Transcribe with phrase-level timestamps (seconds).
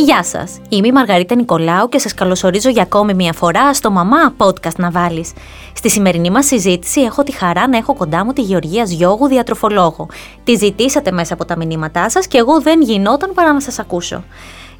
[0.00, 0.60] Γεια σας.
[0.68, 4.90] Είμαι η Μαργαρίτα Νικολάου και σας καλωσορίζω για ακόμη μια φορά στο Μαμά Podcast να
[4.90, 5.32] βάλεις.
[5.74, 10.08] Στη σημερινή μας συζήτηση έχω τη χαρά να έχω κοντά μου τη Γεωργία Γιώγου, διατροφολόγο.
[10.44, 14.24] Τη ζητήσατε μέσα από τα μηνύματά σας και εγώ δεν γινόταν παρά να σας ακούσω.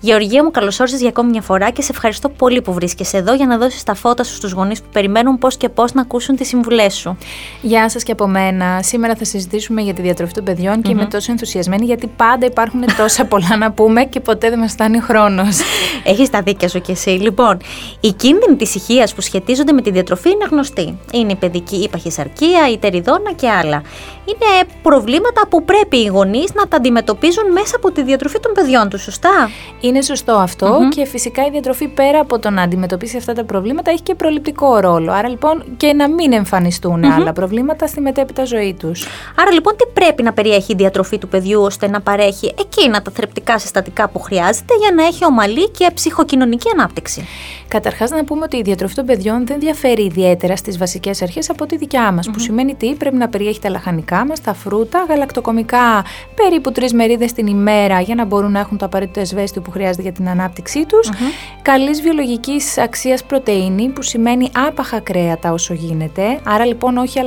[0.01, 3.35] Γεωργία μου, καλώς όρισες για ακόμη μια φορά και σε ευχαριστώ πολύ που βρίσκεσαι εδώ
[3.35, 6.37] για να δώσεις τα φώτα σου στους γονείς που περιμένουν πώς και πώς να ακούσουν
[6.37, 7.17] τις συμβουλές σου.
[7.63, 8.83] Γεια σας και από μένα.
[8.83, 10.83] Σήμερα θα συζητήσουμε για τη διατροφή των παιδιών mm-hmm.
[10.83, 14.73] και είμαι τόσο ενθουσιασμένη γιατί πάντα υπάρχουν τόσα πολλά να πούμε και ποτέ δεν μας
[14.73, 15.59] φτάνει χρόνος.
[16.05, 17.11] Έχεις τα δίκια σου κι εσύ.
[17.11, 17.59] Λοιπόν,
[18.01, 20.99] οι κίνδυνοι της ηχεία που σχετίζονται με τη διατροφή είναι γνωστοί.
[21.13, 23.83] Είναι η παιδική υπαχυσαρκία, η τεριδόνα και άλλα.
[24.29, 28.89] Είναι προβλήματα που πρέπει οι γονείς να τα αντιμετωπίζουν μέσα από τη διατροφή των παιδιών
[28.89, 30.45] τους, σωστά; Είναι σωστό
[30.89, 34.79] και φυσικά η διατροφή πέρα από το να αντιμετωπίσει αυτά τα προβλήματα έχει και προληπτικό
[34.79, 35.13] ρόλο.
[35.13, 39.07] Άρα λοιπόν και να μην εμφανιστουν άλλα προβλήματα στη μετέπειτα ζωή τους.
[39.37, 43.11] Άρα λοιπόν τι πρέπει να περιέχει η διατροφή του παιδιού ώστε να παρέχει εκείνα τα
[43.15, 47.27] θρεπτικά συστατικά που χρειάζεται για να έχει ομαλή και ψυχοκοινωνική ανάπτυξη;
[47.69, 51.67] Καταρχάς, να πούμε ότι η διατροφή των παιδιών δεν διαφέρει ιδιαίτερα στις βασικές αρχές από
[51.67, 52.31] τη δικιά μας.
[52.31, 57.33] Που σημαίνει τι, πρέπει να περιέχει τα λαχανικά μα, τα φρούτα, γαλακτοκομικά περίπου τρεις μερίδες
[57.33, 60.87] την ημέρα για να μπορούν να έχουν το απαραίτητο εσβέστιο που χρειάζεται για την ανάπτυξή
[60.87, 61.09] τους.
[61.09, 61.59] Mm-hmm.
[61.63, 66.41] Καλής βιολογικής αξίας πρωτενη, που σημαίνει άπαχα κρέατα όσο γίνεται.
[66.45, 67.19] Άρα λοιπόν όχι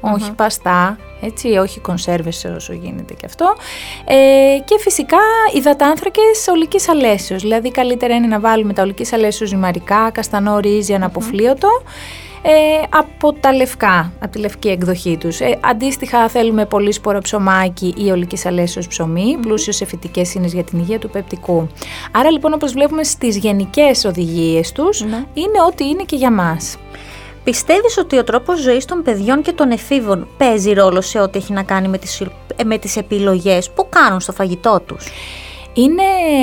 [0.00, 3.54] όχι παστά, έτσι, όχι κονσέρβες όσο γίνεται και αυτό.
[4.04, 5.18] Ε, και φυσικά
[5.54, 11.68] υδατάνθρακες ολικής αλέσεως, δηλαδή καλύτερα είναι να βάλουμε τα ολικής αλέσεως ζυμαρικά, καστανό ρύζι, αναποφλίωτο,
[11.68, 11.90] ε,
[12.90, 15.40] από τα λευκά, από τη λευκή εκδοχή τους.
[15.40, 19.42] Ε, αντίστοιχα θέλουμε πολύ σπόρο ψωμάκι ή ολικής αλέσεως ψωμί, mm-hmm.
[19.42, 21.68] πλούσιος σε φυτικές ίνες για την υγεία του πεπτικού.
[22.12, 26.76] Άρα λοιπόν όπως βλέπουμε στις γενικές οδηγίες τους, είναι ό,τι είναι και για μας.
[27.44, 31.52] Πιστεύεις ότι ο τρόπος ζωής των παιδιών και των εφήβων παίζει ρόλο σε ό,τι έχει
[31.52, 32.22] να κάνει με τις,
[32.64, 35.08] με τις επιλογές που κάνουν στο φαγητό τους;
[35.72, 36.02] Είναι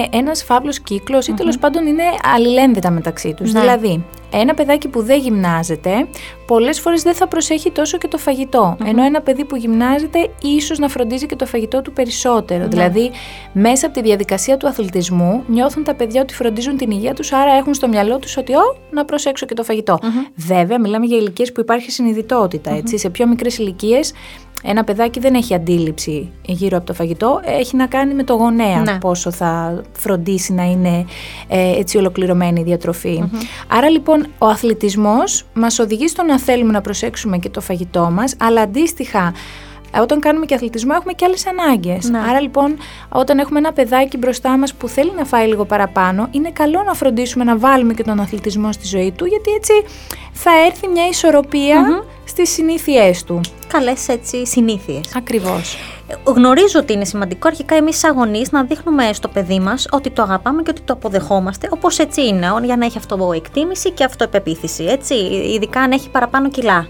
[0.09, 2.03] ένας φαύλος κύκλος ή τέλος πάντων είναι
[2.35, 3.53] αλληλένδετα μεταξύ τους.
[3.53, 3.59] Ναι.
[3.59, 6.07] Δηλαδή, ένα παιδάκι που δεν γυμνάζεται,
[6.47, 10.79] πολλές φορές δεν θα προσέχει τόσο και το φαγητο Ενώ ένα παιδί που γυμνάζεται, ίσως
[10.79, 12.61] να φροντίζει και το φαγητό του περισσότερο.
[12.61, 12.67] Ναι.
[12.67, 13.11] Δηλαδή,
[13.53, 17.53] μέσα από τη διαδικασία του αθλητισμού, νιώθουν τα παιδιά ότι φροντίζουν την υγεία τους, άρα
[17.53, 19.99] έχουν στο μυαλό τους ότι, Ω, να προσέξω και το φαγητο
[20.35, 22.81] Βέβαια, μιλάμε για ηλικίες που υπάρχει συνειδητότητα.
[22.83, 24.13] Σε πιο μικρές ηλικίες
[24.63, 28.79] ένα παιδάκι δεν έχει αντίληψη γύρω από το φαγητό, έχει να κάνει με το γονέα
[28.79, 28.97] ναι.
[28.97, 31.05] πόσο θα φροντίσει να είναι
[31.47, 33.23] ε, έτσι ολοκληρωμένη η διατροφη
[33.67, 38.35] Άρα λοιπόν ο αθλητισμός μας οδηγεί στο να θέλουμε να προσέξουμε και το φαγητό μας,
[38.39, 39.33] αλλά αντίστοιχα
[40.01, 42.09] όταν κάνουμε και αθλητισμό έχουμε και άλλες ανάγκες.
[42.09, 42.19] Ναι.
[42.29, 42.77] Άρα λοιπόν
[43.09, 46.93] όταν έχουμε ένα παιδάκι μπροστά μας που θέλει να φάει λίγο παραπάνω, είναι καλό να
[46.93, 49.73] φροντίσουμε να βάλουμε και τον αθλητισμό στη ζωή του, γιατί έτσι
[50.31, 53.41] θα έρθει μια ισορροπία στις συνήθειές του.
[53.67, 55.15] Καλές έτσι συνήθειες.
[55.15, 55.77] Ακριβώς.
[56.23, 60.61] Γνωρίζω ότι είναι σημαντικό αρχικά εμείς, αγωνεί, να δείχνουμε στο παιδί μας ότι το αγαπάμε
[60.61, 64.83] και ότι το αποδεχόμαστε όπως έτσι είναι, για να έχει αυτοεκτίμηση και αυτοεπεποίθηση.
[64.83, 65.13] Έτσι,
[65.55, 66.87] ειδικά αν έχει παραπάνω κιλά.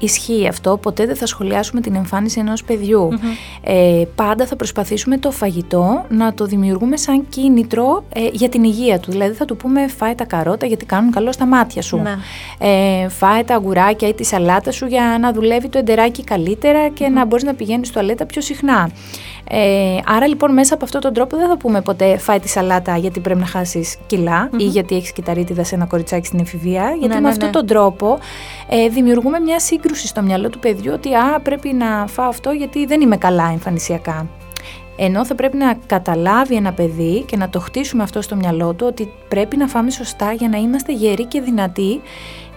[0.00, 2.64] Ισχύει αυτό, ποτέ δεν θα σχολιάσουμε την εμφάνιση ενός
[3.62, 8.98] Ε, πάντα θα προσπαθήσουμε το φαγητό να το δημιουργούμε σαν κίνητρο ε, για την υγεία
[8.98, 9.10] του.
[9.10, 11.96] Δηλαδή θα του πούμε φάε τα καρότα γιατί κάνουν καλό στα μάτια σου.
[11.96, 12.16] Ναι.
[12.58, 17.08] Ε, φάε τα αγουράκια ή τη σαλάτα σου για να δουλεύει το εντεράκι καλύτερα και
[17.08, 18.90] να μπορείς να πηγαίνεις στο αλέτα πιο συχνά.
[19.52, 22.96] Ε, άρα λοιπόν μέσα από αυτόν τον τρόπο δεν θα πούμε ποτέ φάει τη σαλάτα
[22.96, 23.96] γιατί πρέπει να χάσεις
[24.56, 26.82] ή γιατί έχεις κυταρίτιδα σε ένα κοριτσάκι στην εφηβεία.
[26.82, 27.52] Γιατί ναι, με ναι, αυτόν ναι.
[27.52, 28.18] τον τρόπο
[28.68, 32.86] ε, δημιουργούμε μια σύγκρουση στο μυαλό του παιδιού ότι α, πρέπει να φάω αυτό γιατί
[32.86, 34.26] δεν είμαι καλά εμφανισιακά.
[34.96, 38.86] Ενώ θα πρέπει να καταλάβει ένα παιδί και να το χτίσουμε αυτό στο μυαλό του
[38.88, 42.00] ότι πρέπει να φάμε σωστά για να είμαστε γεροί και δυνατοί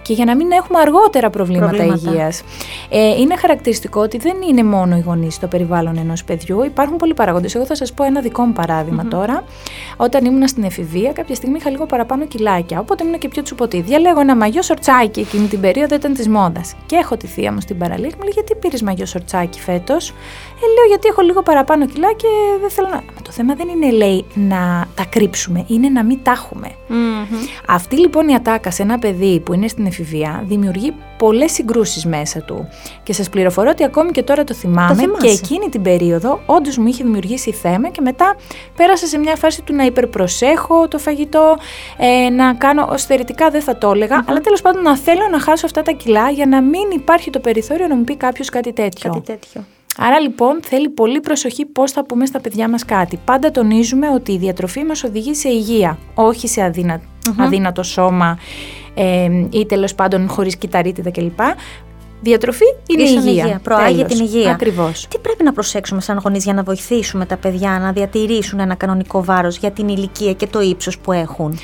[0.04, 2.10] και για να μην έχουμε αργότερα προβλήματα, προβλήματα.
[2.10, 2.42] υγείας.
[2.88, 6.64] Ε, είναι χαρακτηριστικό ότι δεν είναι μόνο οι γονείς στο περιβάλλον ενός παιδιού.
[6.64, 7.54] Υπάρχουν πολλοί παράγοντες.
[7.54, 9.44] Εγώ θα σας πω ένα δικό μου παραδειγμα τώρα.
[9.96, 12.80] Όταν ήμουν στην εφηβεία, κάποια στιγμή είχα λίγο παραπάνω κιλάκια.
[12.80, 13.80] Οπότε ήμουν και πιο τσουποτή.
[13.80, 16.74] Διαλέγω ένα μαγιό σορτσάκι εκείνη την περίοδο, ήταν της μόδας.
[16.86, 20.66] Και έχω τη θεία μου στην παραλία μου λέει: Γιατί πήρες μαγιό σορτσάκι φέτος; Ε,
[20.74, 22.28] λέω: Γιατί έχω λίγο παραπάνω κιλά και
[22.60, 22.94] δεν θέλω να.
[22.94, 26.68] Μα το θέμα δεν είναι, λέει, να τα κρύψουμε, είναι να μην τα έχουμε.
[27.68, 32.40] Αυτή λοιπόν η ατάκα σε ένα παιδί που είναι στην εφηβεία δημιουργεί πολλές συγκρούσεις μέσα
[32.40, 32.68] του.
[33.02, 36.86] Και σας πληροφορώ ότι ακόμη και τώρα το θυμάμαι και εκείνη την περίοδο όντως μου
[36.86, 38.36] είχε δημιουργήσει θέμα και μετά
[38.76, 41.56] πέρασα σε μια φάση του να υπερπροσέχω το φαγητό,
[41.96, 45.66] ε, να κάνω στερητικά δεν θα το έλεγα, αλλά τέλος πάντων να θέλω να χάσω
[45.66, 49.12] αυτά τα κιλά για να μην υπάρχει το περιθώριο να μου πει κάποιος κάτι τέτοιο.
[49.12, 49.64] Κάτι τέτοιο.
[49.96, 53.18] Άρα λοιπόν θέλει πολύ προσοχή πώς θα πούμε στα παιδιά μας κάτι.
[53.24, 56.72] Πάντα τονίζουμε ότι η διατροφή μας οδηγεί σε υγεία, όχι σε
[57.38, 58.38] αδύνατο σώμα
[58.94, 61.40] ε, ή τέλος πάντων χωρίς κυταρίτιδα κλπ.
[62.24, 63.60] Διατροφή είναι Ίσον υγεία.
[63.62, 64.12] Προάγει Τέλος.
[64.12, 64.50] την υγεία.
[64.50, 65.06] Ακριβώς.
[65.08, 69.24] Τι πρέπει να προσέξουμε σαν γονείς για να βοηθήσουμε τα παιδιά να διατηρήσουν ένα κανονικό
[69.24, 71.58] βάρος για την ηλικία και το ύψος που έχουν;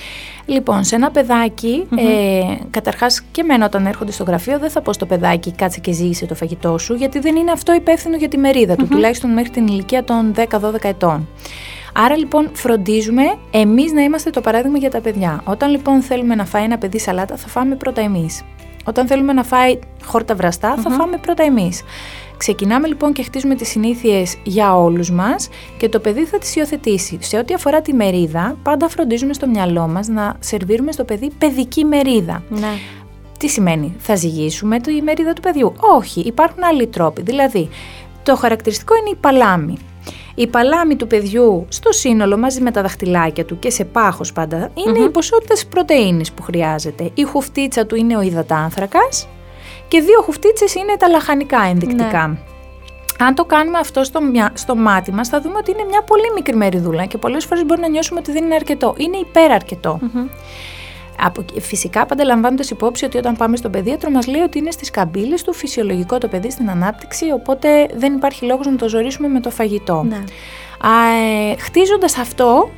[0.46, 2.40] Λοιπόν, σε ένα παιδάκι, ε,
[2.70, 6.26] καταρχάς και εμένα όταν έρχονται στο γραφείο, δεν θα πω στο παιδάκι κάτσε και ζήσε
[6.26, 9.66] το φαγητό σου, γιατί δεν είναι αυτό υπεύθυνο για τη μερίδα του, τουλάχιστον μέχρι την
[9.66, 11.28] ηλικία των 10-12 ετών.
[11.94, 15.42] Άρα λοιπόν φροντίζουμε εμείς να είμαστε το παράδειγμα για τα παιδιά.
[15.44, 18.42] Όταν λοιπόν θέλουμε να φάει ένα παιδί σαλάτα, θα φάμε πρώτα εμείς.
[18.85, 21.82] Όταν θέλουμε να φάει χόρτα βραστά, θα φάμε πρώτα εμείς.
[22.37, 25.49] Ξεκινάμε λοιπόν και χτίζουμε τις συνήθειες για όλους μας
[25.79, 27.19] και το παιδί θα τις υιοθετήσει.
[27.21, 31.85] Σε ό,τι αφορά τη μερίδα, πάντα φροντίζουμε στο μυαλό μας να σερβίρουμε στο παιδί παιδική
[31.85, 32.43] μερίδα.
[32.49, 32.73] Ναι.
[33.38, 37.23] Τι σημαίνει, θα ζυγίσουμε τη μερίδα του παιδιού; Όχι, υπάρχουν άλλοι τρόποι.
[37.23, 37.69] Δηλαδή,
[38.23, 39.77] το χαρακτηριστικό είναι η παλάμη.
[40.35, 44.56] Η παλάμη του παιδιού στο σύνολο μαζί με τα δαχτυλάκια του και σε πάχος πάντα
[44.56, 47.11] είναι οι ποσότητες πρωτεΐνης που χρειάζεται.
[47.15, 49.29] Η χουφτίτσα του είναι ο υδατάνθρακας
[49.88, 52.38] και δύο χουφτίτσες είναι τα λαχανικά ενδεικτικά.
[53.19, 56.32] Αν το κάνουμε αυτό στο, μιά- στο μάτι μας θα δούμε ότι είναι μια πολύ
[56.35, 58.94] μικρή μεριδούλα και πολλές φορές μπορεί να νιώσουμε ότι δεν είναι αρκετό.
[58.97, 59.99] Είναι υπεραρκετό.
[61.22, 64.90] Από, φυσικά, πάντα λαμβάνοντα υπόψη ότι όταν πάμε στον παιδίατρο, μας λέει ότι είναι στις
[64.90, 69.40] καμπύλες του φυσιολογικό το παιδί στην ανάπτυξη, οπότε δεν υπάρχει λόγος να το ζωρίσουμε με
[69.40, 70.06] το φαγητό.
[70.08, 70.25] Ναι.
[71.52, 72.70] Ε, Χτίζοντας αυτό,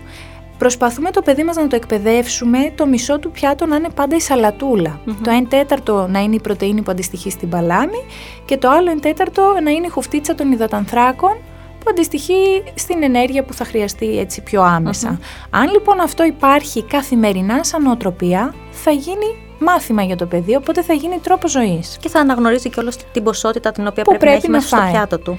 [0.58, 4.20] προσπαθούμε το παιδί μας να το εκπαιδεύσουμε το μισό του πιάτο να είναι πάντα η
[4.20, 8.04] σαλατουλα Το 1 τέταρτο να είναι η πρωτεΐνη που αντιστοιχεί στην παλάμη
[8.44, 11.36] και το άλλο 1 τέταρτο να είναι η χουφτίτσα των υδατανθράκων
[11.82, 15.18] που αντιστοιχεί στην ενέργεια που θα χρειαστεί έτσι πιο αμεσα
[15.50, 20.92] Αν λοιπόν αυτό υπάρχει καθημερινά σαν νοοτροπία, θα γίνει μάθημα για το παιδί, οπότε θα
[20.92, 21.96] γίνει τρόπο ζωής.
[22.00, 24.68] Και θα αναγνωρίζει κιόλας την ποσότητα την οποία Που πρέπει, να πρέπει έχει να μέσα
[24.68, 24.90] στο φάει.
[24.90, 25.34] πιάτο του.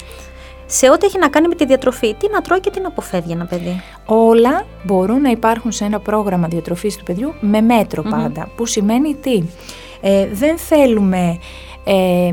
[0.66, 3.32] Σε ό,τι έχει να κάνει με τη διατροφή, τι να τρώει και τι να αποφεύγει
[3.32, 8.48] ένα παιδί; Όλα μπορούν να υπάρχουν σε ένα πρόγραμμα διατροφής του παιδιού με μέτρο πάντα.
[8.56, 9.42] Που σημαίνει τι;
[10.00, 11.38] Ε, δεν θέλουμε
[11.84, 12.32] ε,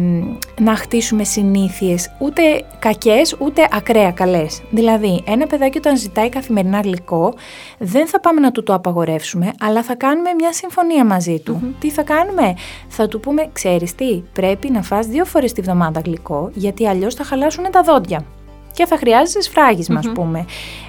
[0.60, 2.42] να χτίσουμε συνήθειες ούτε
[2.80, 4.62] κακές ούτε ακραία καλές.
[4.70, 7.34] Δηλαδή ένα παιδάκι όταν ζητάει καθημερινά γλυκό
[7.78, 11.76] δεν θα πάμε να του το απαγορεύσουμε αλλά θα κάνουμε μια συμφωνία μαζί του.
[11.80, 12.54] Τι θα κάνουμε;
[12.88, 17.16] Θα του πούμε ξέρεις τι πρέπει να φας δύο φορές τη βδομάδα γλυκό γιατί αλλιώς
[17.16, 18.26] θα χαλάσουν τα δόντια
[18.74, 20.46] και θα χρειάζεσαι σφράγισμα, ας πούμε.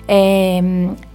[0.07, 0.63] Ε,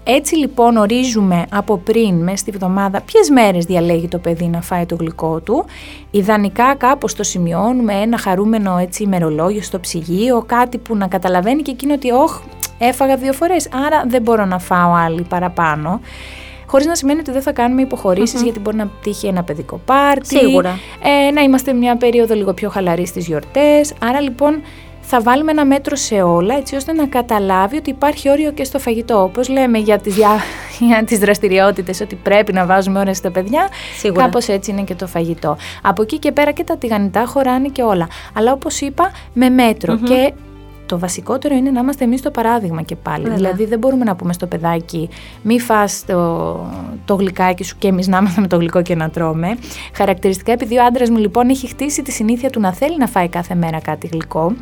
[0.04, 4.86] έτσι λοιπόν ορίζουμε από πριν μέσα στη βδομάδα ποιες μέρες διαλέγει το παιδί να φάει
[4.86, 5.66] το γλυκό του.
[6.12, 11.72] Ιδανικά κάπως το σημειώνουμε ένα χαρούμενο έτσι ημερολόγιο στο ψυγείο, κάτι που να καταλαβαίνει και
[11.72, 12.40] εκείνο ότι όχ,
[12.78, 16.00] έφαγα δύο φορές, άρα δεν μπορώ να φάω άλλη παραπάνω.
[16.70, 20.38] Χωρίς να σημαίνει ότι δεν θα κάνουμε υποχωρήσεις, γιατί μπορεί να τύχει ένα παιδικό πάρτι.
[20.38, 20.80] Σίγουρα.
[21.28, 23.94] Ε, να είμαστε μια περίοδο λίγο πιο χαλαρή στις γιορτές.
[24.00, 24.62] Άρα λοιπόν
[25.10, 28.80] θα βάλουμε ένα μέτρο σε όλα έτσι ώστε να καταλάβει ότι υπάρχει όριο και στο
[28.80, 29.24] φαγητό.
[29.24, 30.30] Όπως λέμε για τις, δια...
[30.88, 34.24] για τις δραστηριότητες ότι πρέπει να βάζουμε ώρες στα παιδιά, Σίγουρα.
[34.24, 35.58] κάπως έτσι είναι και το φαγητό.
[35.82, 38.08] Από εκεί και πέρα και τα τηγανιτά χωράνε και όλα.
[38.34, 40.34] Αλλά όπως είπα με μετρο και
[40.88, 43.22] το βασικότερο είναι να είμαστε εμείς το παράδειγμα και πάλι.
[43.22, 43.36] Βέβαια.
[43.36, 45.10] Δηλαδή δεν μπορούμε να πούμε στο παιδάκι
[45.42, 46.60] μη φας το,
[47.06, 49.58] το γλυκάκι σου και εμείς να είμαστε με το γλυκό και να τρώμε.
[49.94, 53.28] Χαρακτηριστικά επειδή ο άντρας μου λοιπόν έχει χτίσει τη συνήθεια του να θέλει να φάει
[53.28, 54.56] κάθε μέρα κάτι γλυκό.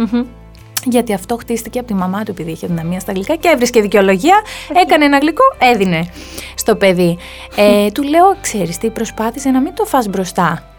[0.87, 4.41] Γιατί αυτό χτίστηκε από τη μαμά του, επειδή είχε δυναμία στα γλυκά και έβρισκε δικαιολογία.
[4.83, 5.43] Έκανε ένα γλυκό,
[5.73, 6.07] έδινε
[6.55, 7.17] στο παιδί.
[7.55, 10.74] Ε, του λέω, ξέρεις τι, προσπάθησε να μην το φας μπροστά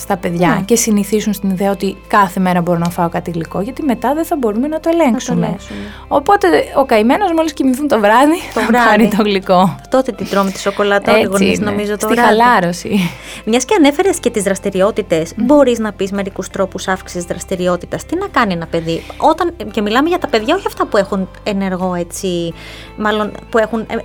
[0.00, 0.60] στα παιδιά Ναι.
[0.64, 4.24] και συνηθίσουν στην ιδέα ότι κάθε μέρα μπορώ να φάω κάτι γλυκό, γιατί μετά δεν
[4.24, 5.46] θα μπορούμε να το ελέγξουμε.
[5.46, 5.78] ελέγξουμε.
[6.08, 6.46] Οπότε
[6.76, 8.88] ο καημένος, μόλις κοιμηθούν το βράδυ, Το θα βράδυ.
[8.88, 9.76] πάρει το γλυκό.
[9.90, 11.70] Τότε τη τρώμε τη σοκολάτα όλοι οι γονείς, είναι.
[11.70, 12.28] νομίζω το Στη βράδυ.
[12.28, 12.98] χαλάρωση.
[13.44, 18.04] Μιας και ανέφερες και τις δραστηριότητες, μπορείς να πεις μερικούς τρόπους αύξησης δραστηριότητας.
[18.04, 21.28] Τι να κάνει ένα παιδί, όταν, και μιλάμε για τα παιδιά, όχι αυτά που έχουν
[21.42, 22.52] ενεργό έτσι,
[22.96, 23.96] μάλλον που έχουν ε,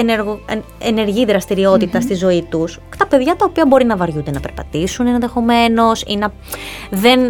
[0.00, 0.58] ενεργο, ε,
[0.88, 2.78] ενεργή δραστηριότητα στη ζωή τους.
[2.98, 5.38] Τα παιδιά τα οποία μπορεί να βαριούνται να περπατήσουν ενδεχομένω
[6.06, 6.32] ή να
[6.90, 7.20] δεν,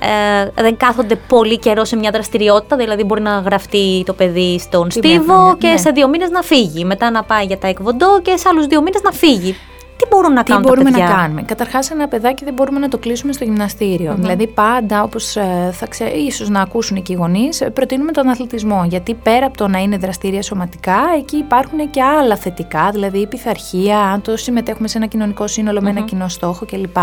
[0.00, 4.88] ε, δεν κάθονται πολύ καιρό σε μια δραστηριότητα, δηλαδή μπορεί να γραφτεί το παιδί στον
[4.88, 5.76] Τι στίβο μέθανε, και ναι.
[5.76, 6.84] σε δύο μήνες να φύγει.
[6.84, 9.56] Μετά να πάει για τα εκβοντό και σε άλλους δύο μήνες να φύγει.
[9.98, 12.78] Τι μπορούν να Τι κάνουν μπορούμε τα παιδιά; να κάνουμε; Καταρχάς, ένα παιδάκι δεν μπορούμε
[12.78, 14.14] να το κλείσουμε στο γυμναστήριο.
[14.18, 15.36] Δηλαδή, πάντα, όπως
[15.72, 18.84] θα ξέ, ίσως να ακούσουν και οι γονείς, προτείνουμε τον αθλητισμό.
[18.88, 23.26] Γιατί πέρα από το να είναι δραστήρια σωματικά, εκεί υπάρχουν και άλλα θετικά, δηλαδή η
[23.26, 26.98] πειθαρχία, αν το συμμετέχουμε σε ένα κοινωνικό σύνολο με ένα κοινό στόχο κλπ.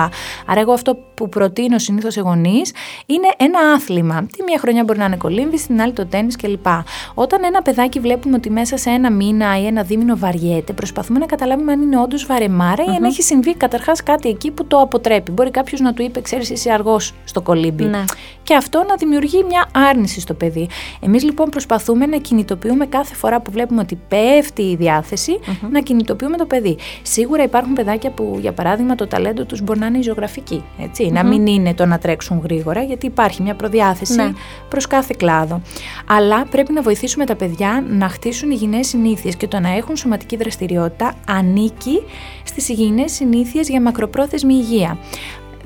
[0.46, 2.74] Άρα, εγώ αυτό που προτείνω συνήθως σε γονείς
[3.06, 4.26] είναι ένα άθλημα.
[4.38, 6.66] Τη μία χρονιά μπορεί να είναι κολύμβηση, την άλλη το τέννη κλπ.
[7.14, 11.26] Όταν ένα παιδάκι βλέπουμε ότι μέσα σε ένα μήνα ή ένα δίμηνο βαριέται, προσπαθούμε να
[11.26, 15.32] καταλάβουμε αν είναι όντως βαρεμάρα ή αν έχει συμβεί καταρχάς κάτι εκεί που το αποτρέπει.
[15.32, 17.84] Μπορεί κάποιος να του είπε, Ξέρεις, είσαι αργός στο κολύμπι.
[17.84, 18.04] Ναι.
[18.44, 20.68] Και αυτό να δημιουργεί μια άρνηση στο παιδί.
[21.00, 25.40] Εμείς λοιπόν προσπαθούμε να κινητοποιούμε κάθε φορά που βλέπουμε ότι πέφτει η διαθεση
[25.72, 26.78] να κινητοποιούμε το παιδί.
[27.02, 30.64] Σίγουρα υπάρχουν παιδάκια που, για παράδειγμα, το ταλέντο τους μπορεί να είναι η ζωγραφική.
[31.12, 34.32] Να μην είναι το να τρέξουν γρήγορα, γιατί υπάρχει μια προδιάθεση ναι.
[34.70, 35.62] προς κάθε κλάδο.
[36.08, 40.36] Αλλά πρέπει να βοηθήσουμε τα παιδιά να χτίσουν υγιεινές συνήθειες και το να έχουν σωματική
[40.36, 42.02] δραστηριότητα ανήκει
[42.44, 44.98] στι υγιεινέ συνήθειες για μακροπρόθεσμη υγεία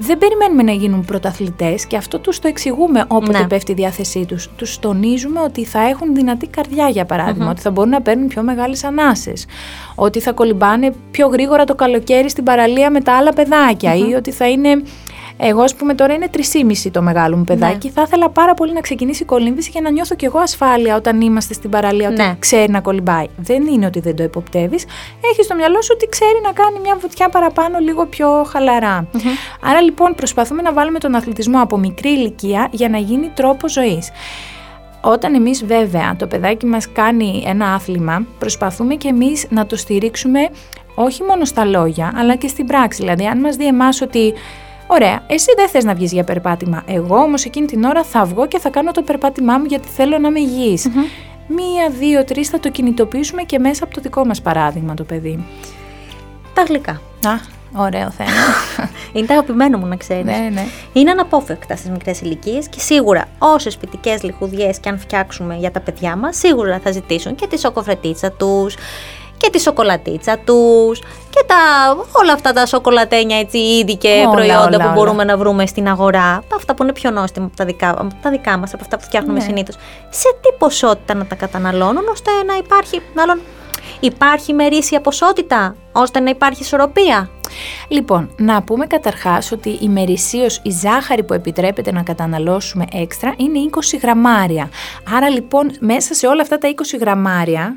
[0.02, 3.48] δεν περιμένουμε να γίνουν πρωταθλητές και αυτό τους το εξηγούμε όποτε ναι.
[3.48, 4.50] πέφτει η διάθεσή τους.
[4.56, 8.42] Τους τονίζουμε ότι θα έχουν δυνατή καρδιά, για παραδειγμα ότι θα μπορούν να παίρνουν πιο
[8.42, 9.46] μεγάλες ανάσες,
[9.96, 13.34] ότι θα κολυμπάνε πιο γρήγορα το καλοκαίρι στην παραλία με τα άλλα
[14.10, 14.84] ή ότι θα είναι
[15.42, 17.88] εγώ, ας πούμε, τώρα είναι 3,5 το μεγάλο μου παιδάκι.
[17.88, 17.94] Ναι.
[17.94, 21.22] Θα ήθελα πάρα πολύ να ξεκινήσει η κολύμβηση για να νιώθω κι εγώ ασφάλεια όταν
[21.22, 22.36] είμαστε στην παραλία, ότι ναι.
[22.40, 23.26] ξέρει να κολυμπάει.
[23.38, 24.80] Δεν είναι ότι δεν το υποπτεύει.
[25.32, 29.08] Έχεις στο μυαλό σου ότι ξέρει να κάνει μια βουτιά παραπάνω, λίγο πιο χαλαρα
[29.62, 34.12] Άρα λοιπόν προσπαθούμε να βάλουμε τον αθλητισμό από μικρή ηλικία για να γίνει τρόπο ζωής.
[35.02, 40.40] Όταν εμείς βέβαια το παιδάκι μας κάνει ένα άθλημα, προσπαθούμε και εμείς να το στηρίξουμε
[40.96, 43.02] όχι μόνο στα λόγια, αλλά και στην πράξη.
[43.02, 44.34] Δηλαδή, αν μας δει εμάς ότι
[44.92, 46.84] Ωραία, εσύ δεν θες να βγεις για περπάτημα.
[46.88, 50.18] Εγώ όμως εκείνη την ώρα θα βγω και θα κάνω το περπάτημά μου γιατί θέλω
[50.18, 50.80] να είμαι υγιη
[51.48, 55.46] Μία, δύο, τρεις θα το κινητοποιήσουμε και μέσα από το δικό μας παράδειγμα το παιδί.
[56.54, 56.92] Τα γλυκά.
[57.26, 57.34] Α,
[57.76, 58.30] ωραίο θέμα.
[59.14, 60.26] Είναι τα αγαπημένο μου να ξέρεις.
[60.26, 60.66] Ναι, ναι.
[60.94, 65.80] Είναι αναπόφευκτα στις μικρές ηλικίες και σίγουρα όσες σπιτικές λιχουδιές και αν φτιάξουμε για τα
[65.80, 68.76] παιδιά μας, σίγουρα θα ζητήσουν και τη σοκοφρετίτσα τους
[69.40, 71.56] και τη σοκολατίτσα τους και τα,
[72.12, 76.44] όλα αυτά τα σοκολατένια έτσι είδη και προϊόντα που μπορούμε να βρούμε στην αγορά.
[76.56, 79.04] Αυτά που είναι πιο νόστιμα από τα δικά, από τα δικά μας, από αυτά που
[79.04, 79.46] φτιάχνουμε ναι.
[79.46, 79.76] συνήθως.
[80.10, 83.40] Σε τι ποσότητα να τα καταναλώνουν ώστε να υπάρχει, μάλλον
[84.00, 87.30] υπάρχει μερίσια ποσότητα ώστε να υπάρχει ισορροπία;
[87.88, 93.60] Λοιπόν, να πούμε καταρχάς ότι η μερισίως η ζάχαρη που επιτρέπεται να καταναλώσουμε έξτρα είναι
[93.96, 94.70] 20 γραμμάρια.
[95.16, 97.76] Άρα λοιπόν μέσα σε όλα αυτά τα 20 γραμμάρια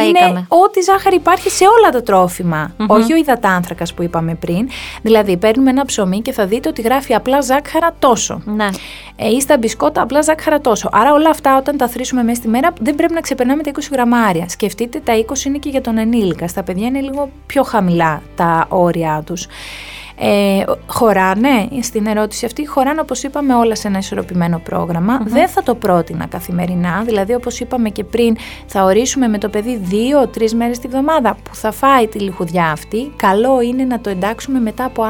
[0.00, 4.68] είναι ό,τι ζάχαρη υπάρχει σε όλα τα τροφιμα Όχι ο υδατάνθρακας που είπαμε πριν.
[5.02, 8.42] Δηλαδή, παίρνουμε ένα ψωμί και θα δείτε ότι γράφει απλά ζάχαρα τόσο.
[8.44, 8.68] Ναι.
[9.16, 10.88] Ε, ή στα μπισκότα απλά ζάχαρα τόσο.
[10.92, 13.78] Άρα, όλα αυτά όταν τα θρήσουμε μέσα στη μέρα δεν πρέπει να ξεπερνάμε τα 20
[13.92, 14.48] γραμμάρια.
[14.48, 16.48] Σκεφτείτε, τα 20 είναι και για τον ενήλικα.
[16.48, 19.46] Στα παιδιά είναι λίγο πιο χαμηλά τα όρια τους.
[20.24, 24.62] Ε, χωράνε στην ερώτηση αυτή, χωράνε όπως είπαμε όλα σε ένα ισορροπημένο
[25.24, 28.36] Δεν θα το πρότεινα καθημερινά, δηλαδή όπως είπαμε και πριν
[28.66, 33.12] θα ορίσουμε με το παιδί δύο-τρεις μέρες τη βδομάδα που θα φάει τη λιχουδιά αυτή.
[33.16, 35.04] Καλό είναι να το εντάξουμε μετά από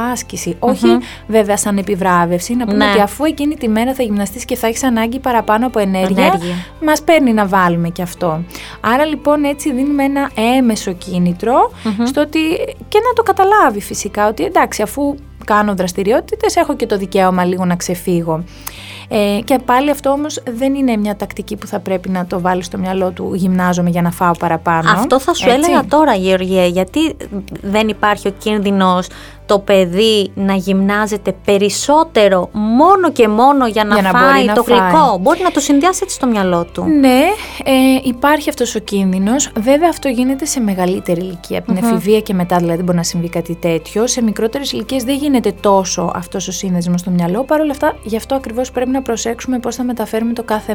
[0.59, 2.90] όχι βέβαια σαν επιβράβευση, να πούμε ναι.
[2.90, 6.54] ότι αφού εκείνη τη μέρα θα γυμναστείς και θα έχεις ανάγκη παραπάνω από ενέργεια, ενέργεια.
[6.85, 8.45] μας παίρνει να βάλουμε και αυτό.
[8.81, 10.92] Άρα λοιπόν έτσι δίνουμε ένα έμεσο
[12.04, 12.38] στο ότι
[12.88, 15.01] και να το καταλάβει φυσικά ότι εντάξει αφού
[15.44, 18.44] κάνω δραστηριότητες έχω και το δικαίωμα λίγο να ξεφύγω.
[19.09, 22.62] Ε, και πάλι αυτό όμως δεν είναι μια τακτική που θα πρέπει να το βάλει
[22.62, 24.90] στο μυαλό του γυμνάζομαι για να φάω παραπάνω.
[24.90, 27.16] Αυτό θα σου έλεγα τώρα Γεωργία, γιατί
[27.62, 29.09] δεν υπάρχει ο κίνδυνος
[29.46, 35.18] το παιδί να γυμνάζεται περισσότερο μόνο και μόνο για να, φάει το γλυκό.
[35.20, 36.84] Μπορεί να το συνδυάσει έτσι στο μυαλό του.
[36.84, 37.20] Ναι,
[37.64, 37.72] ε,
[38.02, 39.50] υπάρχει αυτός ο κίνδυνος.
[39.58, 41.58] Βέβαια, αυτό γίνεται σε μεγαλύτερη ηλικία.
[41.58, 44.06] Από την εφηβεία και μετά, δηλαδή, μπορεί να συμβεί κάτι τέτοιο.
[44.06, 47.44] Σε μικρότερες ηλικίες δεν γίνεται τόσο αυτός ο σύνδεσμος στο μυαλό.
[47.44, 50.75] Παρ' όλα αυτά, γι' αυτό ακριβώς πρέπει να προσέξουμε πώς θα μεταφέρουμε το κάθε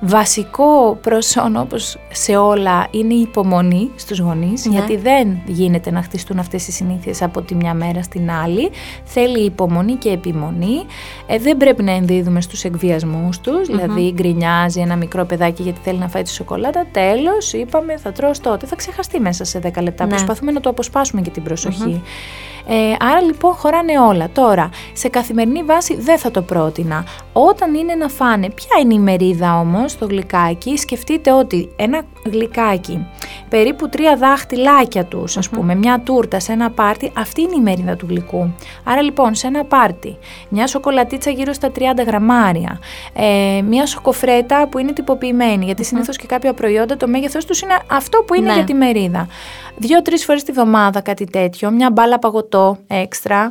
[0.00, 4.72] Βασικό προσόν όπως σε όλα είναι η υπομονή στους γονείς ναι.
[4.72, 8.70] γιατί δεν γίνεται να χτιστούν αυτές οι συνήθειες από τη μια μέρα στην άλλη.
[9.04, 10.86] Θέλει υπομονή και επιμονή.
[11.26, 15.98] Ε, δεν πρέπει να ενδίδουμε στους εκβιασμούς τους, δηλαδή γκρινιάζει ένα μικρό παιδάκι γιατί θέλει
[15.98, 16.86] να φάει τη σοκολάτα.
[16.92, 20.04] Τέλος, είπαμε θα τρως τότε, θα ξεχαστεί μέσα σε 10 λεπτά.
[20.04, 20.10] Ναι.
[20.10, 22.02] Προσπαθούμε να το αποσπάσουμε και την προσοχή.
[22.66, 24.28] Ε, άρα λοιπόν χωράνε όλα.
[24.32, 27.04] Τώρα, σε καθημερινή βάση δεν θα το πρότεινα.
[27.32, 33.06] Όταν είναι να φάνε, ποια είναι η μερίδα όμως; Το γλυκάκι, σκεφτείτε ότι ένα γλυκάκι,
[33.48, 37.96] περίπου τρία δάχτυλάκια τους, ας πούμε, μια τούρτα σε ένα πάρτι, αυτή είναι η μερίδα
[37.96, 38.54] του γλυκού.
[38.84, 42.78] Άρα λοιπόν σε ένα πάρτι, μια σοκολατίτσα γύρω στα 30 γραμμάρια,
[43.12, 47.74] ε, μια σοκοφρέτα που είναι τυποποιημένη, γιατί συνήθως και κάποια προϊόντα το μέγεθός τους είναι
[47.90, 48.54] αυτό που είναι ναι.
[48.54, 49.28] για τη μερίδα
[49.76, 53.48] δύο-τρει φορές τη βδομάδα κάτι τέτοιο, μια μπάλα παγωτό έξτρα.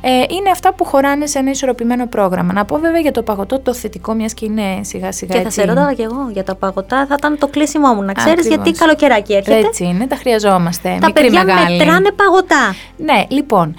[0.00, 2.52] Ε, είναι αυτά που χωράνε σε ένα ισορροπημένο πρόγραμμα.
[2.52, 5.34] Να πω βέβαια για το παγωτό το θετικό, μιας και είναι σιγά-σιγά.
[5.34, 5.60] Και έτσι.
[5.60, 8.46] θα σε ρώταγα κι εγώ για τα παγωτά, θα ήταν το κλείσιμό μου, να ξέρεις,
[8.46, 9.66] γιατί καλοκαιράκι έρχεται.
[9.66, 10.98] Έτσι είναι, τα χρειαζόμαστε.
[11.00, 11.76] Τα παιδιά μεγάλη.
[11.76, 12.74] μετράνε παγωτά.
[12.96, 13.74] Ναι, λοιπόν.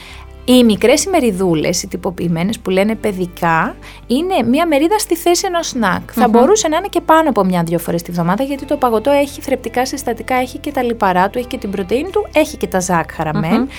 [0.49, 3.75] Οι μικρές ημεριδούλες, οι τυποποιημένες που λένε παιδικά,
[4.07, 6.01] είναι μία μερίδα στη θέση ενός σνακ.
[6.13, 9.41] Θα μπορούσε να είναι και πάνω από μια-δύο φορές τη βδομάδα, γιατί το παγωτό έχει
[9.41, 12.79] θρεπτικά συστατικά, έχει και τα λιπαρά του, έχει και την πρωτενη του, έχει και τα
[12.79, 13.69] ζάχαρα μεν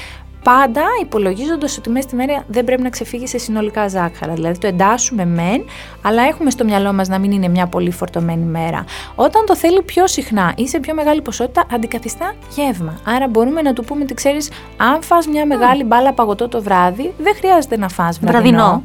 [0.50, 4.32] πάντα υπολογίζοντας ότι μέσα στη μέρα δεν πρέπει να ξεφύγεις σε συνολικά ζάχαρα.
[4.34, 5.64] Δηλαδή το εντάσσουμε μεν,
[6.02, 8.84] αλλά έχουμε στο μυαλό μας να μην είναι μια πολύ φορτωμένη μέρα.
[9.14, 12.98] Όταν το θέλει πιο συχνά ή σε πιο μεγάλη ποσότητα, αντικαθιστά γεύμα.
[13.04, 17.14] Άρα μπορούμε να του πούμε ότι ξέρεις, αν φας μια μεγάλη μπάλα παγωτό το βράδυ,
[17.18, 18.56] δεν χρειάζεται να φας βραδινό.
[18.56, 18.82] βραδινό.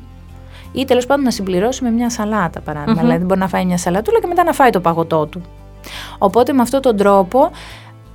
[0.71, 2.99] Ή τέλος πάντων να συμπληρώσει με μια σαλάτα παράδειγμα.
[2.99, 3.03] Mm-hmm.
[3.03, 5.41] Δηλαδή μπορεί να φάει μια σαλατούλα και μετά να φάει το παγωτό του.
[6.17, 7.51] Οπότε με αυτόν τον τρόπο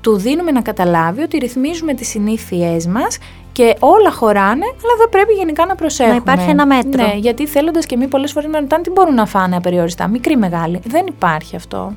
[0.00, 3.18] του δίνουμε να καταλάβει ότι ρυθμίζουμε τις συνήθειές μας
[3.52, 6.14] και όλα χωράνε, αλλά θα πρέπει γενικά να προσέχουμε.
[6.14, 7.06] Να υπάρχει ένα μέτρο.
[7.06, 10.36] Ναι, γιατί θέλοντας και εμείς πολλές φορές με ρωτάνε τι μπορούν να φάνε απεριόριστα, μικρή,
[10.36, 10.80] μεγάλη.
[10.84, 11.92] Δεν υπάρχει αυτό.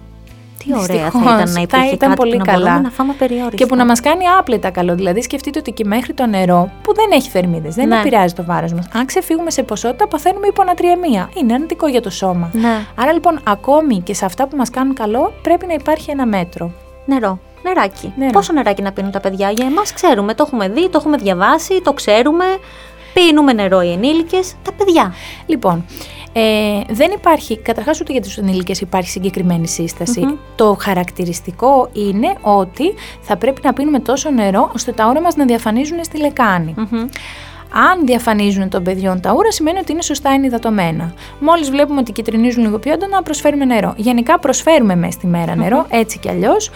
[0.64, 2.82] Τι ωραία θα ήταν να υπήρχε ήταν κάτι πολύ που καλά.
[2.82, 3.56] να φάμε περιόριστα.
[3.56, 4.96] Και που να μας κάνει άπλετα καλό.
[4.96, 8.00] Δηλαδή, σκεφτείτε ότι και μέχρι το νερό, που δεν έχει θερμίδες, δεν ναι.
[8.00, 8.88] επηρεάζει το βάρος μας.
[8.94, 11.30] Αν ξεφύγουμε σε ποσότητα, παθαίνουμε υπονατριεμία.
[11.42, 12.50] Είναι αρνητικό για το σώμα.
[12.54, 12.86] Ναι.
[12.96, 16.72] Άρα λοιπόν, ακόμη και σε αυτά που μας κάνουν καλό, πρέπει να υπάρχει ένα μέτρο.
[17.06, 17.40] Νερό.
[17.64, 18.14] Νεράκι.
[18.16, 18.32] Νερό.
[18.32, 21.82] Πόσο νεράκι να πίνουν τα παιδιά, για εμάς ξέρουμε, το έχουμε δει, το έχουμε διαβάσει,
[21.82, 22.46] το ξέρουμε.
[23.14, 25.14] Πίνουμε νερό οι ενήλικες, τα παιδιά.
[25.46, 25.86] Λοιπόν,
[26.34, 26.42] ε,
[26.90, 29.68] δεν υπάρχει, καταρχάς ούτε για τους ενήλικες υπάρχει συγκεκριμένη
[30.56, 35.46] Το χαρακτηριστικό είναι ότι θα πρέπει να πίνουμε τόσο νερό ώστε τα όρα μας να
[35.46, 36.76] διαφανίζουν στη λεκανη
[37.74, 41.14] αν διαφανίζουν των παιδιών τα ούρα, σημαίνει ότι είναι σωστά ενυδατωμένα.
[41.40, 43.94] Μόλις βλέπουμε ότι κυτρινίζουν λίγο πιο έντονα, προσφέρουμε νερό.
[43.98, 46.72] Γενικά προσφέρουμε μέσα στη μέρα νερό, έτσι κι αλλιώς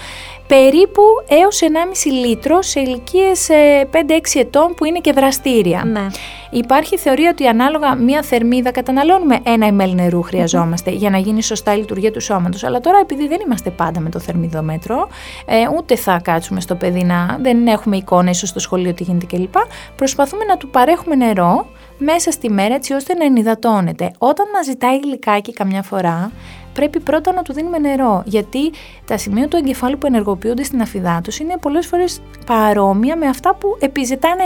[0.47, 3.47] περίπου έως 1,5 λίτρο σε ηλικίες
[3.91, 3.97] 5-6
[4.33, 5.83] ετών που είναι και δραστήρια.
[5.85, 6.07] Ναι.
[6.49, 11.73] Υπάρχει θεωρία ότι ανάλογα μία θερμίδα καταναλώνουμε ένα ml νερού χρειαζόμαστε για να γίνει σωστά
[11.73, 12.63] η λειτουργία του σώματος.
[12.63, 15.07] Αλλά τώρα επειδή δεν είμαστε πάντα με το θερμιδόμετρο,
[15.45, 19.25] ε, ούτε θα κάτσουμε στο παιδί να δεν έχουμε εικόνα ίσως στο σχολείο τι γίνεται
[19.25, 19.55] κλπ.
[19.95, 24.11] Προσπαθούμε να του παρέχουμε νερό μέσα στη μέρα έτσι ώστε να ενυδατώνεται.
[24.17, 26.31] Όταν μας ζητάει γλυκάκι καμιά φορά,
[26.75, 28.23] πρέπει πρώτα να του δίνουμε νερό.
[28.25, 28.71] Γιατί
[29.05, 33.77] τα σημεία του εγκεφάλου που ενεργοποιούνται στην αφυδάτωση είναι πολλές φορές παρόμοια με αυτά που
[33.79, 34.43] επιζητάνε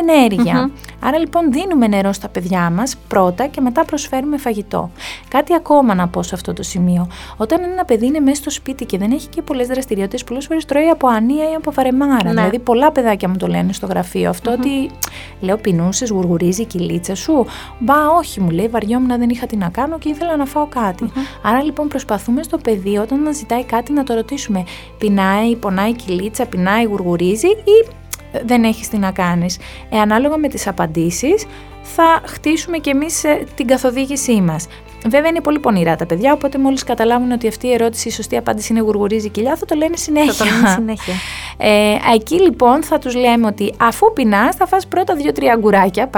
[0.99, 4.89] Άρα λοιπόν δίνουμε νερό στα παιδιά μας πρώτα και μετά προσφέρουμε φαγητό.
[5.27, 7.07] Κάτι ακόμα να πω σε αυτό το σημείο.
[7.37, 10.65] Όταν ένα παιδί είναι μέσα στο σπίτι και δεν έχει και πολλές δραστηριότητες, πολλές φορές
[10.65, 12.23] τρώει από ανία ή από βαρεμάρα.
[12.23, 12.29] Ναι.
[12.29, 14.89] Δηλαδή, πολλά παιδάκια μου το λένε στο γραφείο αυτό ότι
[15.39, 17.45] λέω πεινούσες, γουργουρίζει η κυλίτσα σου.
[17.79, 21.11] Μπα, όχι, μου λέει, βαριόμουν δεν είχα τι να κάνω και ήθελα να φάω κάτι.
[21.43, 21.87] Άρα λοιπόν
[22.19, 24.63] προσπαθούμε στο παιδί όταν μας ζητάει κάτι να το ρωτήσουμε.
[24.97, 27.87] Πεινάει, πονάει η κυλίτσα, πεινάει, γουργουρίζει ή
[28.45, 29.57] δεν έχεις τι να κάνεις.
[29.89, 31.45] Ε, ανάλογα με τις απαντήσεις
[31.81, 34.67] θα χτίσουμε και εμείς ε, την καθοδήγησή μας.
[35.07, 38.37] Βέβαια είναι πολύ πονηρά τα παιδιά, οπότε μόλις καταλάβουν ότι αυτή η ερώτηση, η σωστή
[38.37, 40.33] απάντηση είναι γουργουρίζει κοιλιά, θα το λένε συνέχεια.
[40.33, 41.13] Θα το λένε συνέχεια.
[41.61, 46.09] Ε, εκεί λοιπόν θα τους λέμε ότι αφού πεινάς, θα φας πρώτα δύο-τρία αγκουράκια,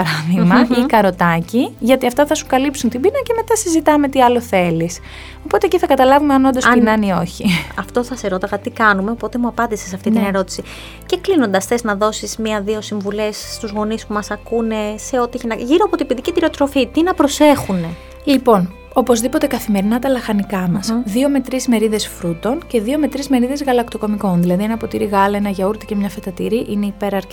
[0.81, 4.99] ή καροτάκι, γιατί αυτά θα σου καλύψουν την πείνα και μετά συζητάμε τι άλλο θέλεις.
[5.45, 6.73] Οπότε εκεί θα καταλάβουμε αν όντως αν...
[6.73, 7.45] πεινάνε ή όχι.
[7.79, 10.27] Αυτό θα σε ρώταγα τι κάνουμε, οπότε μου απάντησες σε αυτή την ναι.
[10.27, 10.63] ερώτηση.
[11.05, 15.47] Και κλείνοντας, θες να δώσεις μία-δύο συμβουλές στους γονείς που μας ακούνε σε ό,τι έχει
[15.47, 15.55] να.
[15.55, 17.85] γύρω από την παιδική τυριοτροφή, τι να προσέχουν.
[18.23, 21.01] Λοιπόν, Οπωσδήποτε καθημερινά τα λαχανικά μας.
[21.03, 24.41] Δύο με τρεις μερίδες φρούτων και δύο με τρεις μερίδες γαλακτοκομικών.
[24.41, 27.25] Δηλαδή ένα ποτήρι γάλα, ένα γιαούρτι και μια φετατήρι είναι υπέρ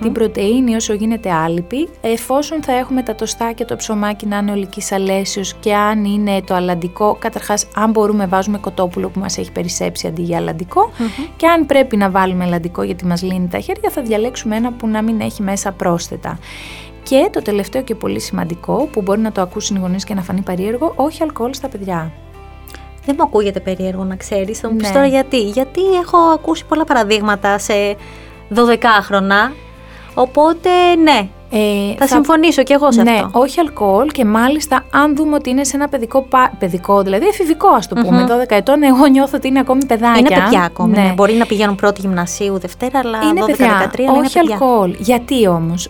[0.00, 4.50] Την πρωτενη όσο γίνεται άλυπη, εφόσον θα έχουμε τα τοστά και το ψωμάκι να είναι
[4.50, 9.52] ολική αλέσεω και αν είναι το αλαντικό, καταρχάς αν μπορούμε βάζουμε κοτόπουλο που μας έχει
[9.52, 10.90] περισσέψει αντί για αλαντικο
[11.36, 14.86] Και αν πρέπει να βάλουμε αλαντικό γιατί μας λύνει τα χέρια, θα διαλέξουμε ένα που
[14.88, 16.38] να μην έχει μέσα πρόσθετα.
[17.02, 20.22] Και το τελευταίο και πολύ σημαντικό, που μπορεί να το ακούσουν οι γονείς και να
[20.22, 22.12] φανεί περίεργο, όχι αλκοόλ στα παιδιά.
[23.06, 24.58] Δεν μου ακούγεται περίεργο να ξέρεις.
[24.58, 24.94] Θα μου πεις ναι.
[24.94, 25.42] τώρα γιατί.
[25.42, 27.96] Γιατί έχω ακούσει πολλά παραδείγματα σε
[28.54, 29.52] 12χρονα.
[30.14, 30.68] Οπότε
[31.02, 35.50] ναι, ε, θα, συμφωνήσω κι εγώ σε ναι, όχι αλκοόλ και μάλιστα αν δούμε ότι
[35.50, 36.26] είναι σε ένα παιδικό,
[36.58, 38.42] παιδικό δηλαδή εφηβικό ας το πούμε, mm-hmm.
[38.42, 40.18] 12 ετών, εγώ νιώθω ότι είναι ακόμη παιδάκια.
[40.18, 40.92] Είναι παιδιά ακόμη.
[40.92, 41.02] Ναι.
[41.02, 41.12] ναι.
[41.12, 44.96] Μπορεί να πηγαίνουν πρώτη γυμνασίου Δευτέρα, αλλά είναι 12-13 όχι είναι αλκοόλ.
[44.98, 45.88] Γιατί όμως,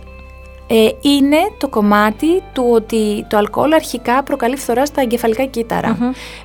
[0.66, 5.42] ε, είναι το κομμάτι του ότι το αλκοόλ αρχικά προκαλεί φθορά στα εγκεφαλικά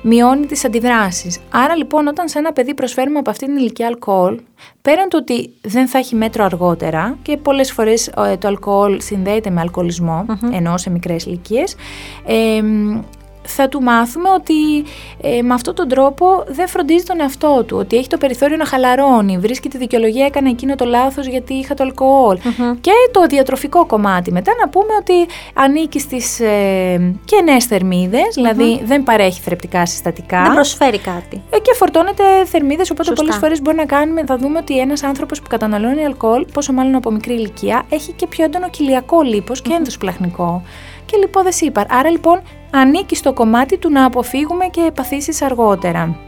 [0.02, 1.38] Μειώνει τις αντιδράσεις.
[1.50, 4.40] Άρα λοιπόν όταν σε ένα παιδί προσφέρουμε από αυτή την ηλικία αλκοόλ,
[4.82, 9.50] πέραν του ότι δεν θα έχει μέτρο αργότερα και πολλές φορές ε, το αλκοόλ συνδέεται
[9.50, 11.74] με αλκοολισμό, ενώ σε μικρές ηλικίες.
[12.26, 12.62] Ε,
[13.50, 14.84] θα του μάθουμε ότι
[15.20, 18.64] ε, με αυτόν τον τρόπο δεν φροντίζει τον εαυτό του, ότι έχει το περιθώριο να
[18.64, 22.38] χαλαρώνει, βρίσκει τη δικαιολογία, έκανε εκείνο το λάθος γιατί είχα το αλκοολ
[22.80, 29.02] Και το διατροφικό κομμάτι μετά να πούμε ότι ανήκει στις ε, κενές θερμίδες, δηλαδή δεν
[29.02, 30.42] παρέχει θρεπτικά συστατικά.
[30.42, 31.42] Δεν προσφέρει κάτι.
[31.50, 35.40] Ε, και φορτώνεται θερμίδες, οπότε πολλές φορές μπορεί να κάνουμε, θα δούμε ότι ένας άνθρωπος
[35.40, 39.72] που καταναλώνει αλκοόλ, πόσο μάλλον από μικρή ηλικία, έχει και πιο έντονο κοιλιακό λίπος και
[39.72, 40.62] ενδοσπλαχνικό
[41.10, 41.92] και λιπόδες ύπαρ.
[41.92, 46.18] Άρα λοιπόν ανήκει στο κομμάτι του να αποφύγουμε και παθήσεις αργότερα.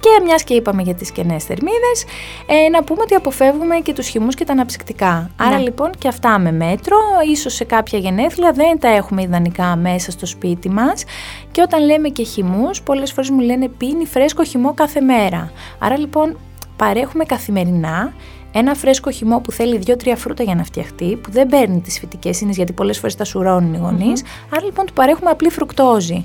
[0.00, 2.04] Και μιας και είπαμε για τις κενές θερμίδες,
[2.46, 5.30] ε, να πούμε ότι αποφεύγουμε και τους χυμούς και τα αναψυκτικά.
[5.36, 5.62] Άρα ναι.
[5.62, 6.96] λοιπόν και αυτά με μέτρο,
[7.30, 11.04] ίσως σε κάποια γενέθλια δεν τα έχουμε ιδανικά μέσα στο σπίτι μας.
[11.50, 15.52] Και όταν λέμε και χυμούς, πολλές φορές μου λένε πίνει φρέσκο χυμό κάθε μέρα.
[15.78, 16.38] Άρα λοιπόν
[16.76, 18.12] παρέχουμε καθημερινά
[18.52, 22.40] ένα φρέσκο χυμό που θέλει δύο-τρία φρούτα για να φτιαχτεί, που δεν παίρνει τις φυτικές
[22.40, 24.22] ίνες γιατί πολλές φορές τα σουρώνουν οι γονείς.
[24.54, 26.24] Άρα λοιπόν του παρέχουμε απλή φρουκτόζη,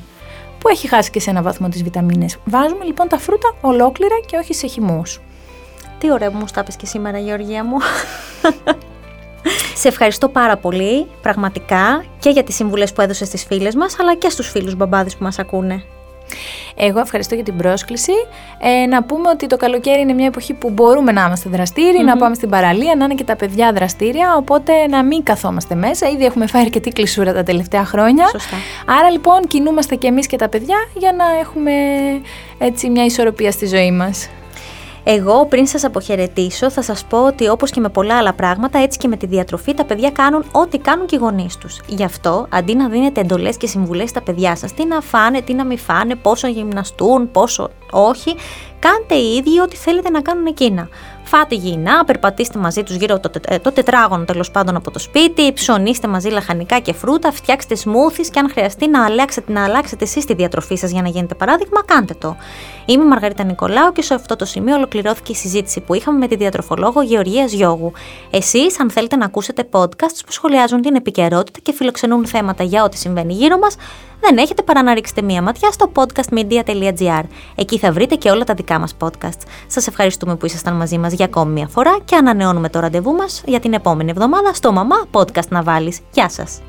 [0.59, 2.37] που έχει χάσει και σε ένα βαθμό τις βιταμίνες.
[2.45, 5.21] Βάζουμε λοιπόν τα φρούτα ολόκληρα και όχι σε χυμούς.
[5.99, 7.77] Τι ωραία που μου τα και σήμερα, Γεωργία μου.
[9.75, 14.15] Σε ευχαριστώ πάρα πολύ, πραγματικά, και για τις συμβουλές που έδωσες στις φίλες μας, αλλά
[14.15, 15.83] και στους φίλους μπαμπάδες που μας ακούνε.
[16.79, 18.11] Εγώ ευχαριστώ για την πρόσκληση.
[18.59, 21.49] Ε, να πούμε ότι το καλοκαίρι είναι μια εποχή που μπορούμε να είμαστε
[22.03, 24.35] να πάμε στην παραλία, να είναι και τα παιδιά δραστήρια.
[24.37, 26.09] Οπότε να μην καθόμαστε μέσα.
[26.09, 28.27] Ήδη έχουμε φάει αρκετή κλεισούρα τα τελευταία χρόνια.
[28.27, 28.55] Σωστά.
[28.85, 31.71] Άρα λοιπόν κινούμαστε και εμείς και τα παιδιά για να έχουμε
[32.57, 34.29] έτσι μια ισορροπία στη ζωή μας.
[35.09, 38.97] Εγώ πριν σας αποχαιρετήσω θα σας πω ότι όπως και με πολλά άλλα πράγματα έτσι
[38.97, 41.81] και με τη διατροφή τα παιδιά κάνουν ό,τι κάνουν και οι γονείς τους.
[41.87, 45.53] Γι' αυτό αντί να δίνετε εντολές και συμβουλές στα παιδιά σας τι να φάνε, τι
[45.53, 48.35] να μην φάνε, πόσο γυμναστούν, πόσο όχι,
[48.79, 50.89] κάντε οι ίδιοι ό,τι θέλετε να κάνουν εκείνα.
[51.27, 55.53] Φάτε γυνά, περπατήστε μαζί τους γύρω το, τε, το τετράγωνο τέλος πάντων από το σπίτι,
[55.53, 60.25] ψωνίστε μαζί λαχανικά και φρούτα, φτιάξτε σμούθις και αν χρειαστεί να αλλάξετε, να αλλάξετε εσείς
[60.25, 62.35] τη διατροφή σας για να γίνετε παράδειγμα, κάντε το.
[62.85, 66.27] Είμαι η Μαργαρίτα Νικολάου και σε αυτό το σημείο ολοκληρώθηκε η συζήτηση που είχαμε με
[66.27, 67.91] τη διατροφολόγο Γεωργίας Γιώγου.
[68.29, 72.97] Εσείς, αν θέλετε να ακούσετε podcasts που σχολιάζουν την επικαιρότητα και φιλοξενούν θέματα για ό,τι
[72.97, 73.75] συμβαίνει γύρω μας,
[74.19, 77.23] δεν έχετε παρά να ρίξετε μία ματιά στο podcastmedia.gr.
[77.55, 79.41] Εκεί θα βρείτε και όλα τα δικά μας podcasts.
[79.67, 83.43] Σας ευχαριστούμε που ήσασταν μαζί μας για ακόμη μία φορά και ανανεώνουμε το ραντεβού μας
[83.45, 85.99] για την επόμενη εβδομάδα στο Μαμά Podcast να βάλεις.
[86.11, 86.61] Γεια σας!